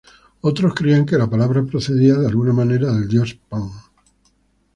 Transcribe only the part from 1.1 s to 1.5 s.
la